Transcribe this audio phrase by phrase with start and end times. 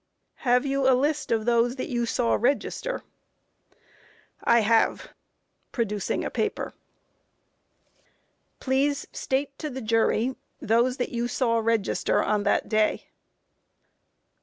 [0.41, 0.49] Q.
[0.49, 3.03] Have you a list of those that you saw register?
[4.45, 4.49] A.
[4.49, 5.09] I have,
[5.71, 8.05] (producing a paper.) Q.
[8.59, 13.09] Please state to the Jury, those that you saw register on that day.